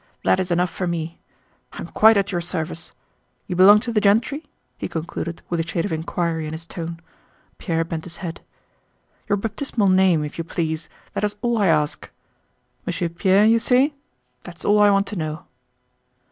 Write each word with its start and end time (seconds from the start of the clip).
That 0.23 0.39
is 0.39 0.49
enough 0.49 0.71
for 0.71 0.87
me. 0.87 1.19
I 1.73 1.77
am 1.77 1.85
quite 1.89 2.17
at 2.17 2.31
your 2.31 2.41
service. 2.41 2.91
You 3.45 3.55
belong 3.55 3.79
to 3.81 3.93
the 3.93 4.01
gentry?" 4.01 4.43
he 4.79 4.87
concluded 4.87 5.43
with 5.47 5.59
a 5.59 5.63
shade 5.67 5.85
of 5.85 5.91
inquiry 5.91 6.47
in 6.47 6.53
his 6.53 6.65
tone. 6.65 6.99
Pierre 7.59 7.83
bent 7.83 8.05
his 8.05 8.17
head. 8.17 8.41
"Your 9.29 9.37
baptismal 9.37 9.89
name, 9.89 10.23
if 10.23 10.39
you 10.39 10.43
please. 10.43 10.89
That 11.13 11.23
is 11.23 11.35
all 11.43 11.59
I 11.59 11.67
ask. 11.67 12.09
Monsieur 12.83 13.09
Pierre, 13.09 13.45
you 13.45 13.59
say.... 13.59 13.93
That's 14.41 14.65
all 14.65 14.79
I 14.79 14.89
want 14.89 15.05
to 15.05 15.15
know." 15.15 15.45